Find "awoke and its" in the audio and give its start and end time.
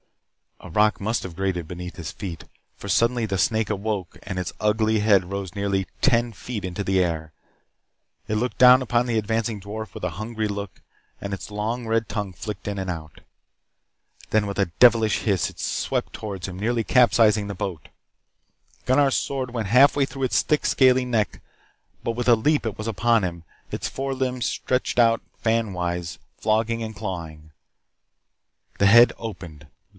3.71-4.53